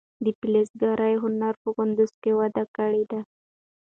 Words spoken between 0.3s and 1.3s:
فلزکارۍ